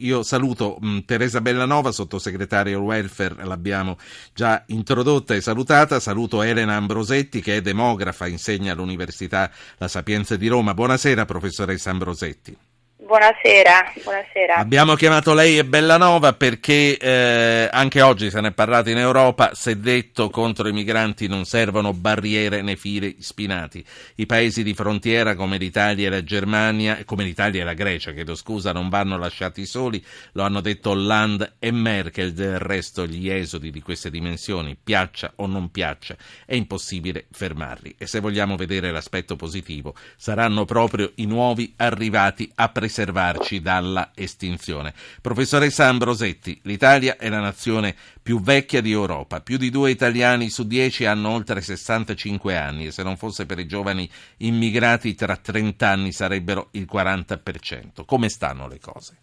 [0.00, 3.96] Io saluto mh, mm, Teresa Bellanova, sottosegretario welfare, l'abbiamo
[4.32, 5.98] già introdotta e salutata.
[5.98, 10.74] Saluto Elena Ambrosetti che è demografa, insegna all'Università La Sapienza di Roma.
[10.74, 12.67] Buonasera professoressa Ambrosetti.
[13.08, 14.56] Buonasera, buonasera.
[14.56, 19.52] Abbiamo chiamato lei e Bellanova perché eh, anche oggi se ne è parlato in Europa,
[19.54, 23.82] si è detto contro i migranti non servono barriere né fili spinati.
[24.16, 28.34] I paesi di frontiera come l'Italia e la Germania, come l'Italia e la Grecia, chiedo
[28.34, 33.70] scusa, non vanno lasciati soli, lo hanno detto Hollande e Merkel, del resto gli esodi
[33.70, 37.94] di queste dimensioni, piaccia o non piaccia, è impossibile fermarli.
[37.96, 44.10] E se vogliamo vedere l'aspetto positivo, saranno proprio i nuovi arrivati a presentare preservarci dalla
[44.16, 44.92] estinzione.
[45.22, 49.40] Professoressa Ambrosetti, l'Italia è la nazione più vecchia di Europa.
[49.40, 53.58] Più di due italiani su dieci hanno oltre 65 anni e se non fosse per
[53.58, 58.04] i giovani immigrati tra 30 anni sarebbero il 40%.
[58.04, 59.16] Come stanno le cose?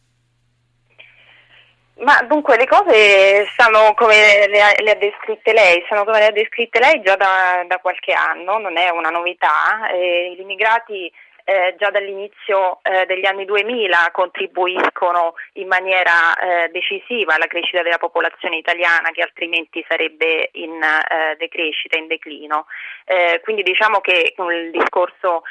[1.98, 6.26] Ma dunque le cose stanno come le ha, le ha, descritte lei, stanno come le
[6.26, 9.90] ha descritte lei già da, da qualche anno, non è una novità.
[9.90, 11.10] Eh, gli immigrati
[11.46, 18.00] eh, già dall'inizio eh, degli anni 2000 contribuiscono in maniera eh, decisiva alla crescita della
[18.00, 22.66] popolazione italiana che altrimenti sarebbe in eh, decrescita, in declino.
[23.06, 25.44] Eh, quindi diciamo che il discorso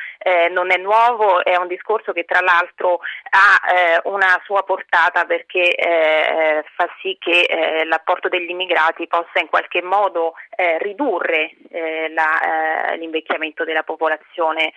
[0.51, 6.89] non è nuovo, è un discorso che tra l'altro ha una sua portata perché fa
[7.03, 10.33] sì che l'apporto degli immigrati possa in qualche modo
[10.79, 11.53] ridurre
[12.09, 14.73] la, l'invecchiamento della popolazione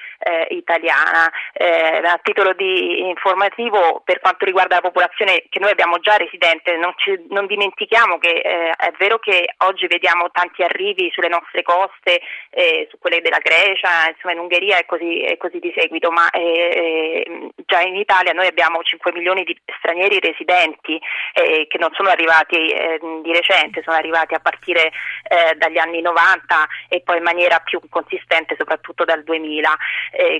[0.49, 1.06] italiana
[1.53, 6.75] Eh, a titolo di informativo per quanto riguarda la popolazione che noi abbiamo già residente,
[6.77, 11.63] non, ci, non dimentichiamo che eh, è vero che oggi vediamo tanti arrivi sulle nostre
[11.63, 16.11] coste, eh, su quelle della Grecia, insomma in Ungheria e così, e così di seguito,
[16.11, 20.99] ma eh, eh, già in Italia noi abbiamo 5 milioni di stranieri residenti
[21.33, 24.91] eh, che non sono arrivati di recente, sono arrivati a partire
[25.57, 29.77] dagli anni 90 e poi in maniera più consistente soprattutto dal 2000,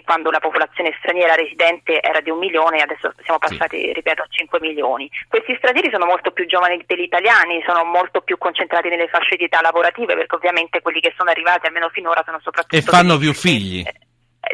[0.04, 4.28] quando la popolazione popolazione straniera residente era di un milione, adesso siamo passati, ripeto, a
[4.28, 5.10] 5 milioni.
[5.28, 9.46] Questi stranieri sono molto più giovani degli italiani, sono molto più concentrati nelle fasce di
[9.46, 12.76] età lavorative, perché ovviamente quelli che sono arrivati, almeno finora, sono soprattutto...
[12.76, 13.84] E fanno più figli.
[13.86, 13.94] Eh,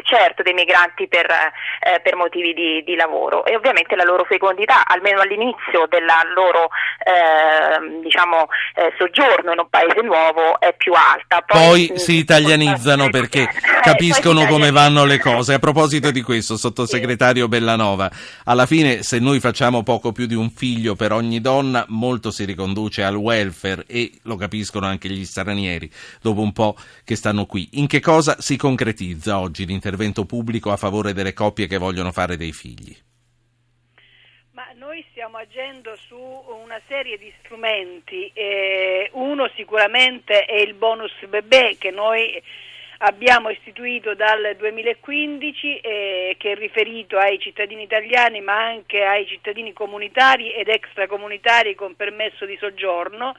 [0.02, 4.86] certo dei migranti per, eh, per motivi di, di, lavoro e ovviamente la loro fecondità,
[4.86, 6.70] almeno all'inizio del loro
[7.04, 11.42] eh, diciamo, eh, soggiorno in un paese nuovo, è più alta.
[11.42, 13.48] Poi, Poi si italianizzano perché eh,
[13.82, 15.54] capiscono come vanno le cose.
[15.54, 18.10] A proposito di questo, sottosegretario Bellanova,
[18.44, 22.44] alla fine se noi facciamo poco più di un figlio per ogni donna, molto si
[22.44, 25.90] riconduce al welfare e lo capiscono anche gli stranieri
[26.20, 27.68] dopo un po' che stanno qui.
[27.72, 29.83] In che cosa si concretizza oggi l'intervento?
[29.84, 32.96] Intervento pubblico a favore delle coppie che vogliono fare dei figli?
[34.52, 41.12] Ma noi stiamo agendo su una serie di strumenti, eh, uno sicuramente è il bonus
[41.28, 42.42] bebè che noi
[42.98, 49.74] abbiamo istituito dal 2015 eh, che è riferito ai cittadini italiani ma anche ai cittadini
[49.74, 53.36] comunitari ed extracomunitari con permesso di soggiorno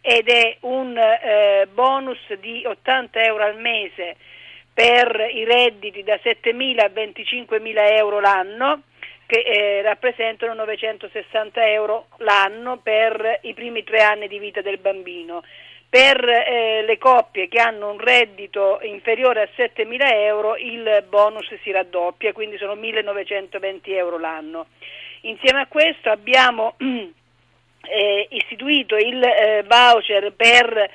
[0.00, 4.16] ed è un eh, bonus di 80 euro al mese
[4.74, 8.82] per i redditi da 7.000 a 25.000 euro l'anno
[9.26, 15.42] che eh, rappresentano 960 euro l'anno per i primi tre anni di vita del bambino.
[15.88, 21.70] Per eh, le coppie che hanno un reddito inferiore a 7.000 euro il bonus si
[21.70, 24.66] raddoppia, quindi sono 1.920 euro l'anno.
[25.22, 30.90] Insieme a questo abbiamo eh, istituito il eh, voucher per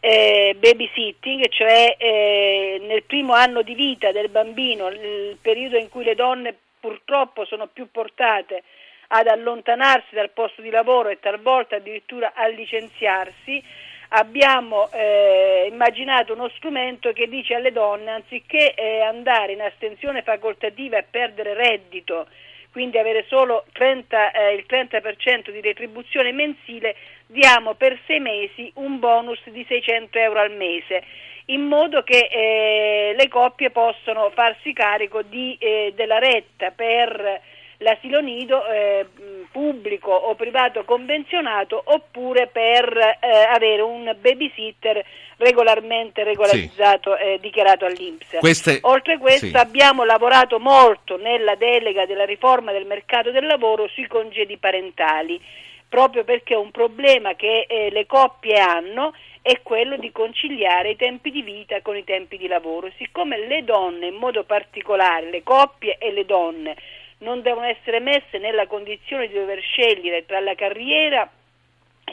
[0.00, 6.04] eh, babysitting, cioè eh, nel primo anno di vita del bambino, il periodo in cui
[6.04, 8.62] le donne purtroppo sono più portate
[9.08, 13.62] ad allontanarsi dal posto di lavoro e talvolta addirittura a licenziarsi,
[14.10, 20.96] abbiamo eh, immaginato uno strumento che dice alle donne anziché eh, andare in astensione facoltativa
[20.96, 22.26] e perdere reddito,
[22.72, 26.96] quindi avere solo 30, eh, il 30% di retribuzione mensile,
[27.26, 31.04] diamo per sei mesi un bonus di 600 euro al mese
[31.46, 37.40] in modo che eh, le coppie possano farsi carico di, eh, della retta per
[37.80, 39.06] l'asilo nido eh,
[39.50, 45.04] pubblico o privato convenzionato oppure per eh, avere un babysitter
[45.36, 47.40] regolarmente regolarizzato e sì.
[47.40, 48.36] dichiarato all'Inps.
[48.38, 48.80] Queste...
[48.82, 49.56] Oltre a questo sì.
[49.56, 55.40] abbiamo lavorato molto nella delega della riforma del mercato del lavoro sui congedi parentali
[55.88, 59.12] proprio perché un problema che eh, le coppie hanno
[59.42, 62.90] è quello di conciliare i tempi di vita con i tempi di lavoro.
[62.96, 66.76] Siccome le donne in modo particolare, le coppie e le donne,
[67.20, 71.28] non devono essere messe nella condizione di dover scegliere tra la carriera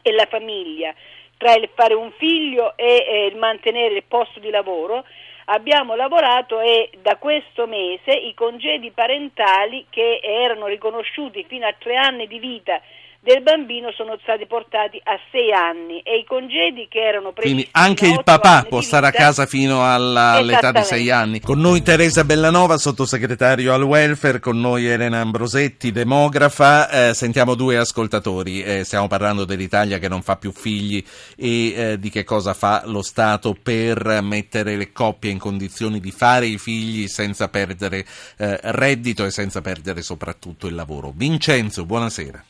[0.01, 0.93] e la famiglia,
[1.37, 5.05] tra il fare un figlio e il mantenere il posto di lavoro,
[5.45, 11.95] abbiamo lavorato e da questo mese i congedi parentali che erano riconosciuti fino a tre
[11.95, 12.81] anni di vita
[13.19, 17.67] del bambino sono stati portati a sei anni e i congedi che erano previsti quindi
[17.71, 21.39] anche il papà può stare a casa fino alla, all'età di sei anni.
[21.39, 26.89] Con noi Teresa Bellanova sottosegretario al welfare con noi Elena Ambrosetti demografa.
[27.09, 31.03] Eh, sentiamo due ascoltatori eh, stiamo parlando dell'Italia che non fa più figli
[31.35, 36.11] e eh, di che cosa fa lo Stato per mettere le coppie in condizioni di
[36.11, 38.05] fare i figli senza perdere
[38.37, 41.11] eh, reddito e senza perdere soprattutto il lavoro.
[41.15, 42.43] Vincenzo buonasera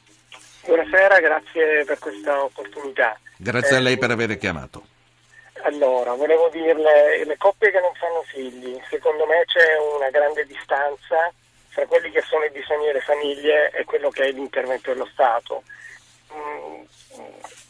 [0.68, 3.18] Buonasera, grazie per questa opportunità.
[3.38, 4.84] Grazie eh, a lei per aver chiamato.
[5.62, 11.32] Allora, volevo dirle, le coppie che non fanno figli, secondo me c'è una grande distanza
[11.74, 15.64] tra quelli che sono i bisogni delle famiglie e quello che è l'intervento dello Stato.
[16.34, 16.84] Mm,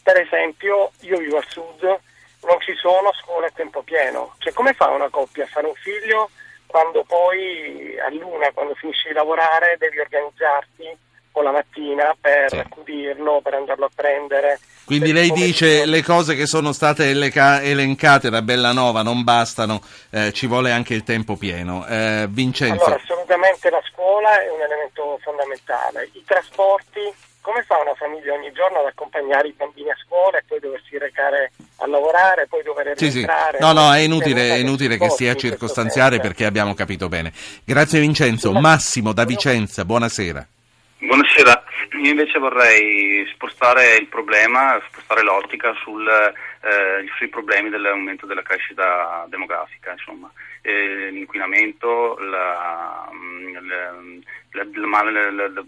[0.02, 4.34] per esempio, io vivo al sud, non ci sono scuole a tempo pieno.
[4.38, 6.30] Cioè, come fa una coppia a fare un figlio
[6.66, 11.06] quando poi a luna, quando finisci di lavorare, devi organizzarti
[11.38, 12.58] o la mattina per sì.
[12.58, 14.60] accudirlo, per andarlo a prendere.
[14.84, 20.46] Quindi lei dice le cose che sono state elencate da Bellanova non bastano, eh, ci
[20.46, 21.86] vuole anche il tempo pieno.
[21.86, 22.84] Eh, Vincenzo.
[22.84, 26.08] Allora, assolutamente la scuola è un elemento fondamentale.
[26.12, 27.00] I trasporti,
[27.42, 30.96] come fa una famiglia ogni giorno ad accompagnare i bambini a scuola e poi doversi
[30.96, 33.10] recare a lavorare, poi dover sì?
[33.10, 33.26] Sì.
[33.60, 37.30] No, no, è inutile, è inutile che stia a circostanziare perché abbiamo capito bene.
[37.62, 38.52] Grazie Vincenzo.
[38.52, 40.48] Massimo da Vicenza, buonasera.
[41.00, 41.62] Buonasera,
[42.02, 49.24] io invece vorrei spostare il problema, spostare l'ottica sul, eh, sui problemi dell'aumento della crescita
[49.28, 49.94] demografica.
[50.60, 53.08] Eh, l'inquinamento, la,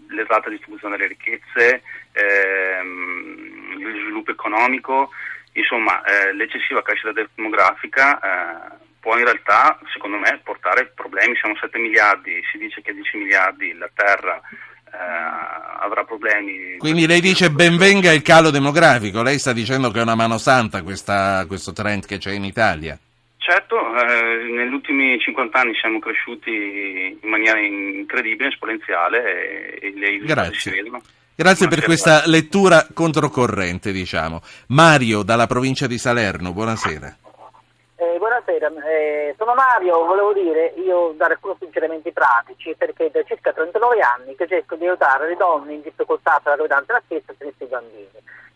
[0.09, 1.81] l'errata distribuzione delle ricchezze,
[2.11, 5.11] ehm, lo sviluppo economico,
[5.53, 11.37] insomma eh, l'eccessiva crescita demografica eh, può in realtà, secondo me, portare problemi.
[11.37, 14.41] Siamo 7 miliardi, si dice che 10 miliardi la Terra
[14.91, 16.77] avrà problemi.
[16.77, 20.83] Quindi lei dice benvenga il calo demografico, lei sta dicendo che è una mano santa
[20.83, 22.97] questa, questo trend che c'è in Italia?
[23.37, 30.09] Certo, eh, negli ultimi 50 anni siamo cresciuti in maniera incredibile, esponenziale e, e le
[30.09, 31.01] risultati si vedono.
[31.33, 34.41] Grazie per questa lettura controcorrente, diciamo.
[34.67, 37.17] Mario dalla provincia di Salerno, buonasera.
[38.51, 43.99] Buonasera, eh, sono Mario, volevo dire, io dare alcuni suggerimenti pratici perché da circa 39
[44.01, 47.33] anni che cerco di aiutare le donne in difficoltà per la gravidanza e la stessa
[47.37, 48.09] e i bambini.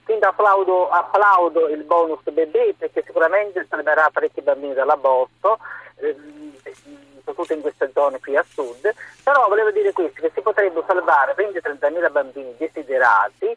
[0.04, 5.60] Quindi applaudo, applaudo, il bonus bebè perché sicuramente salverà parecchi bambini dall'aborto,
[6.00, 6.16] eh,
[7.24, 8.94] soprattutto in queste zone qui a sud,
[9.24, 13.56] però volevo dire questo, che si potrebbe salvare 20-30 mila bambini desiderati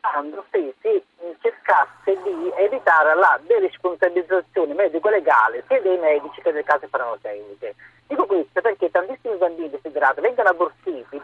[0.00, 1.02] quando se si
[1.40, 7.74] cercasse di evitare la deresponsabilizzazione medico-legale sia dei medici che delle case farmaceutiche.
[8.06, 11.20] Dico questo perché tantissimi bambini desiderati vengono abortiti.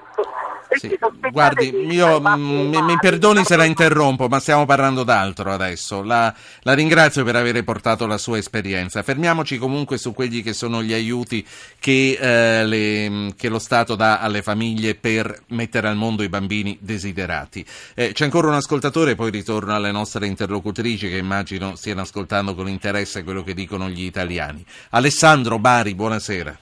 [0.76, 0.99] Sì.
[1.31, 6.03] Guardi, io m- mi perdoni se la interrompo, ma stiamo parlando d'altro adesso.
[6.03, 6.32] La,
[6.62, 9.03] la, ringrazio per aver portato la sua esperienza.
[9.03, 11.47] Fermiamoci comunque su quelli che sono gli aiuti
[11.79, 16.76] che, eh, le, che lo Stato dà alle famiglie per mettere al mondo i bambini
[16.81, 17.65] desiderati.
[17.94, 22.69] Eh, c'è ancora un ascoltatore, poi ritorno alle nostre interlocutrici che immagino stiano ascoltando con
[22.69, 24.64] interesse quello che dicono gli italiani.
[24.90, 26.59] Alessandro Bari, buonasera.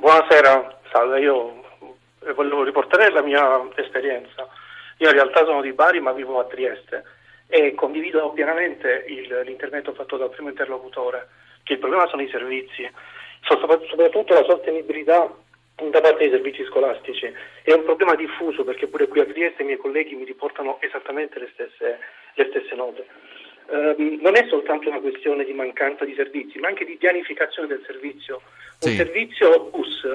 [0.00, 1.59] Buonasera, salve, io
[2.34, 4.48] volevo riportare la mia esperienza.
[4.98, 7.04] Io in realtà sono di Bari ma vivo a Trieste
[7.48, 11.28] e condivido pienamente il, l'intervento fatto dal primo interlocutore,
[11.64, 12.88] che il problema sono i servizi,
[13.42, 15.34] soprattutto la sostenibilità
[15.88, 17.32] da parte dei servizi scolastici.
[17.62, 21.38] È un problema diffuso perché pure qui a Trieste i miei colleghi mi riportano esattamente
[21.38, 21.98] le stesse,
[22.34, 23.06] le stesse note.
[23.70, 27.82] Um, non è soltanto una questione di mancanza di servizi, ma anche di pianificazione del
[27.86, 28.42] servizio.
[28.82, 30.06] Un servizio bus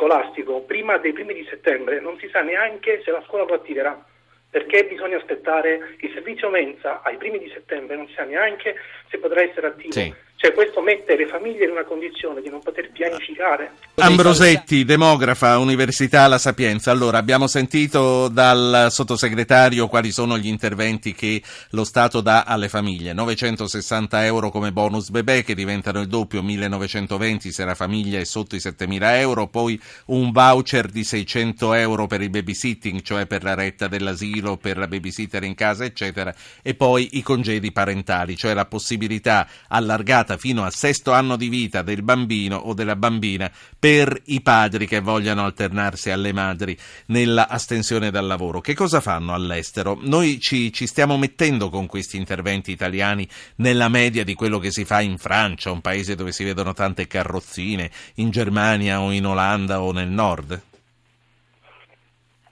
[0.00, 4.02] scolastico prima dei primi di settembre non si sa neanche se la scuola lo attiverà
[4.48, 8.74] perché bisogna aspettare il servizio mensa ai primi di settembre, non si sa neanche
[9.08, 9.92] se potrà essere attivo.
[9.92, 10.12] Sì.
[10.42, 13.72] Cioè questo mette le famiglie in una condizione di non poter pianificare.
[13.96, 16.90] Ambrosetti, demografa, Università La Sapienza.
[16.90, 21.42] Allora, abbiamo sentito dal sottosegretario quali sono gli interventi che
[21.72, 23.12] lo Stato dà alle famiglie.
[23.12, 28.56] 960 euro come bonus bebè che diventano il doppio, 1920 se la famiglia è sotto
[28.56, 33.52] i 7.000 euro, poi un voucher di 600 euro per il babysitting, cioè per la
[33.52, 38.64] retta dell'asilo, per la babysitter in casa, eccetera, e poi i congedi parentali, cioè la
[38.64, 44.20] possibilità allargata data fino al sesto anno di vita del bambino o della bambina per
[44.26, 48.60] i padri che vogliano alternarsi alle madri nella astensione dal lavoro.
[48.60, 49.98] Che cosa fanno all'estero?
[50.00, 54.84] Noi ci, ci stiamo mettendo con questi interventi italiani nella media di quello che si
[54.84, 59.80] fa in Francia, un paese dove si vedono tante carrozzine, in Germania o in Olanda
[59.82, 60.69] o nel nord?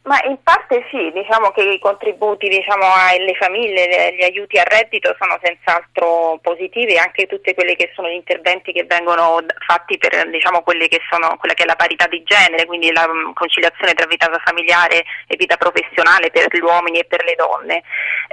[0.08, 5.14] Ma in parte sì, diciamo che i contributi diciamo, alle famiglie, gli aiuti al reddito
[5.20, 9.36] sono senz'altro positivi, anche tutti quelli che sono gli interventi che vengono
[9.66, 13.32] fatti per diciamo, che sono, quella che è la parità di genere, quindi la mm,
[13.34, 17.82] conciliazione tra vita familiare e vita professionale per gli uomini e per le donne.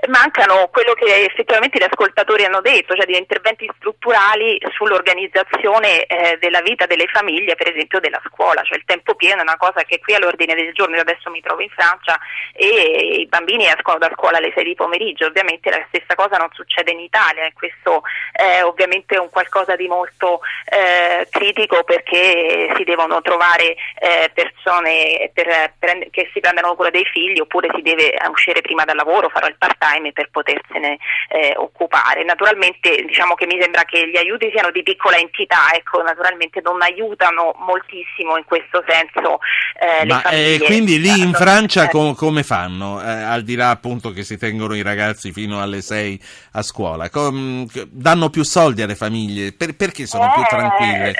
[0.08, 6.62] Mancano quello che effettivamente gli ascoltatori hanno detto, cioè degli interventi strutturali sull'organizzazione eh, della
[6.62, 10.00] vita delle famiglie, per esempio della scuola, cioè il tempo pieno è una cosa che
[10.00, 12.20] qui all'ordine del giorno, io adesso mi trovo in Francia
[12.54, 16.50] e i bambini escono da scuola alle 6 di pomeriggio, ovviamente la stessa cosa non
[16.54, 22.84] succede in Italia e questo è ovviamente un qualcosa di molto eh, critico perché si
[22.84, 28.16] devono trovare eh, persone per, per, che si prendano cura dei figli oppure si deve
[28.30, 30.98] uscire prima dal lavoro, fare il part time per potersene
[31.30, 32.24] eh, occupare.
[32.24, 36.82] Naturalmente diciamo che mi sembra che gli aiuti siano di piccola entità, ecco, naturalmente non
[36.82, 39.40] aiutano moltissimo in questo senso
[39.80, 40.66] eh, Ma, le famiglie.
[40.66, 44.36] quindi lì in Francia Francia com- come fanno, eh, al di là appunto che si
[44.36, 46.20] tengono i ragazzi fino alle 6
[46.54, 47.10] a scuola?
[47.12, 49.54] Com- danno più soldi alle famiglie?
[49.54, 51.14] Per- perché sono più tranquille?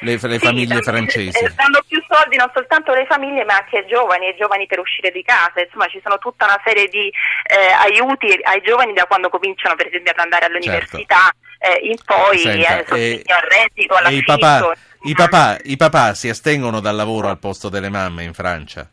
[0.00, 3.54] Le, le sì, famiglie danno, francesi eh, danno più soldi non soltanto alle famiglie ma
[3.54, 6.88] anche ai giovani, ai giovani per uscire di casa insomma ci sono tutta una serie
[6.88, 11.78] di eh, aiuti ai giovani da quando cominciano per esempio ad andare all'università certo.
[11.78, 16.14] eh, in poi Senta, eh, sostegno al reddito, all'affitto i papà, i, papà, I papà
[16.14, 18.88] si astengono dal lavoro al posto delle mamme in Francia?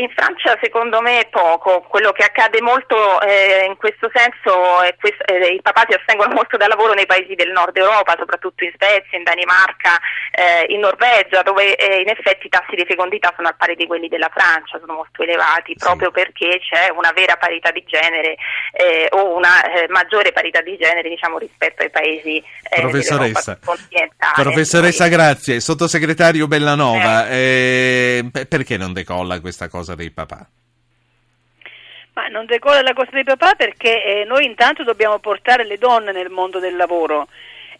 [0.00, 4.96] In Francia secondo me è poco, quello che accade molto eh, in questo senso è
[4.98, 8.64] questo, eh, i papà si astengono molto dal lavoro nei paesi del nord Europa, soprattutto
[8.64, 10.00] in Svezia, in Danimarca,
[10.32, 13.86] eh, in Norvegia, dove eh, in effetti i tassi di fecondità sono al pari di
[13.86, 15.84] quelli della Francia, sono molto elevati, sì.
[15.84, 18.36] proprio perché c'è una vera parità di genere
[18.72, 23.58] eh, o una eh, maggiore parità di genere diciamo, rispetto ai paesi Professoressa,
[24.34, 25.60] Professoressa grazie.
[25.60, 29.89] Sottosegretario Bellanova, perché non decolla questa cosa?
[29.90, 30.46] Cosa dei papà?
[32.12, 36.12] Ma non decolla la cosa dei papà perché eh, noi intanto dobbiamo portare le donne
[36.12, 37.28] nel mondo del lavoro.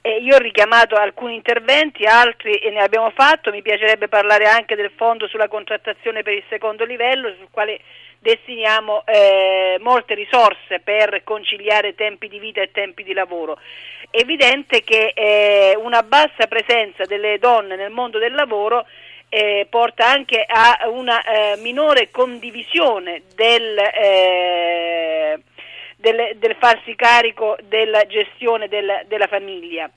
[0.02, 4.74] Eh, io ho richiamato alcuni interventi, altri e ne abbiamo fatto, mi piacerebbe parlare anche
[4.74, 7.80] del fondo sulla contrattazione per il secondo livello, sul quale
[8.18, 13.58] destiniamo eh, molte risorse per conciliare tempi di vita e tempi di lavoro.
[14.10, 18.86] È evidente che eh, una bassa presenza delle donne nel mondo del lavoro
[19.30, 25.40] eh, porta anche a una eh, minore condivisione del, eh,
[25.96, 29.88] del, del, farsi carico della gestione del, della famiglia.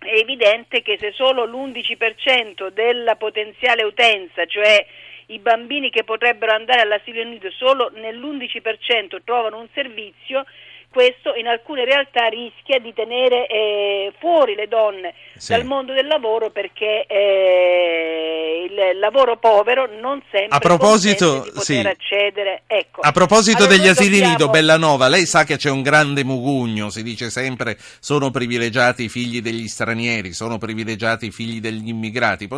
[0.00, 4.84] È evidente che se solo l'11% della potenziale utenza, cioè
[5.26, 10.44] i bambini che potrebbero andare all'asilo nido solo nell'11% trovano un servizio,
[10.90, 15.52] questo in alcune realtà rischia di tenere eh, fuori le donne sì.
[15.52, 17.67] dal mondo del lavoro perché eh,
[18.86, 21.78] il lavoro povero non sempre a proposito, di sì.
[21.78, 22.62] accedere.
[22.66, 23.00] Ecco.
[23.00, 24.30] A proposito allora, degli asili dobbiamo...
[24.30, 29.08] nido, Bellanova, lei sa che c'è un grande mugugno, si dice sempre sono privilegiati i
[29.08, 32.48] figli degli stranieri, sono privilegiati i figli degli immigrati.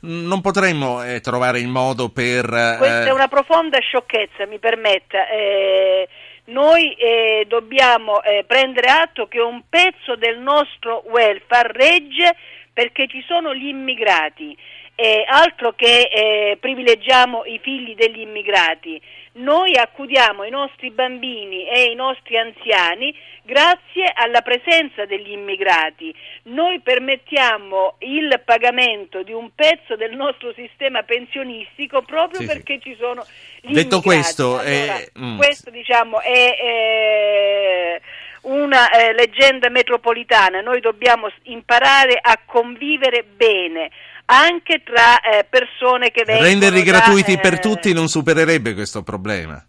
[0.00, 2.46] Non potremmo eh, trovare il modo per...
[2.46, 5.28] Questa è eh, una profonda sciocchezza, mi permetta.
[5.28, 6.08] Eh,
[6.46, 12.34] noi eh, dobbiamo eh, prendere atto che un pezzo del nostro welfare regge
[12.72, 14.56] perché ci sono gli immigrati,
[15.00, 19.00] eh, altro che eh, privilegiamo i figli degli immigrati.
[19.32, 26.14] Noi accudiamo i nostri bambini e i nostri anziani grazie alla presenza degli immigrati.
[26.44, 32.90] Noi permettiamo il pagamento di un pezzo del nostro sistema pensionistico proprio sì, perché sì.
[32.90, 33.24] ci sono
[33.62, 34.02] gli Detto immigrati.
[34.02, 35.36] questo, allora, eh, mm.
[35.38, 36.56] questo diciamo è...
[36.60, 38.00] Eh,
[38.42, 43.90] una eh, leggenda metropolitana, noi dobbiamo imparare a convivere bene,
[44.30, 47.38] anche tra eh, persone che vengono Renderli da, gratuiti eh...
[47.38, 49.62] per tutti non supererebbe questo problema.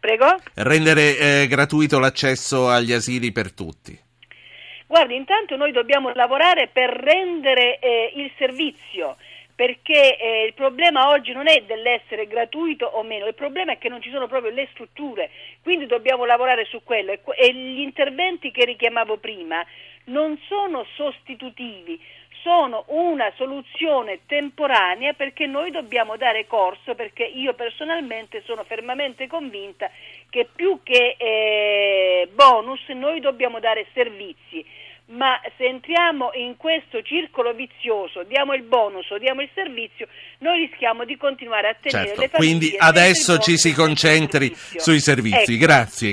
[0.00, 0.36] Prego?
[0.54, 3.98] Rendere eh, gratuito l'accesso agli asili per tutti.
[4.86, 9.16] Guardi, intanto noi dobbiamo lavorare per rendere eh, il servizio
[9.54, 13.88] perché eh, il problema oggi non è dell'essere gratuito o meno, il problema è che
[13.88, 15.30] non ci sono proprio le strutture,
[15.62, 19.64] quindi dobbiamo lavorare su quello e, e gli interventi che richiamavo prima
[20.06, 22.00] non sono sostitutivi,
[22.42, 29.90] sono una soluzione temporanea perché noi dobbiamo dare corso, perché io personalmente sono fermamente convinta
[30.28, 34.64] che più che eh, bonus noi dobbiamo dare servizi.
[35.06, 40.08] Ma se entriamo in questo circolo vizioso, diamo il bonus diamo il servizio,
[40.38, 44.80] noi rischiamo di continuare a tenere Certo, le famiglie quindi adesso ci si concentri servizio.
[44.80, 45.54] sui servizi.
[45.54, 45.64] Ecco.
[45.64, 46.12] Grazie.